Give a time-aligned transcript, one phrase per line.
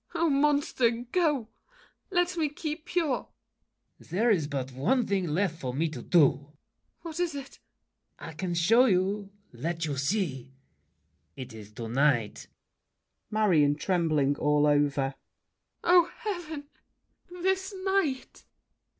[0.15, 1.49] Oh, monster, go!
[2.09, 3.27] Let me keep pure!
[3.99, 4.09] LAFFEMAS.
[4.09, 6.25] There is but one thing left for me to do!
[6.27, 6.49] MARION.
[7.03, 7.43] What is it?
[7.43, 7.59] LAFFEMAS.
[8.17, 10.55] I can show you—let you see.
[11.35, 12.47] It is to night.
[13.29, 15.13] MARION (trembling all over).
[15.83, 16.63] Oh, heaven!
[17.29, 18.45] this night!